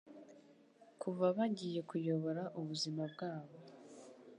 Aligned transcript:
Kuva 1.01 1.25
bagiye 1.37 1.79
kuyobora 1.89 2.43
ubuzima 2.59 3.01
bwabo 3.13 3.55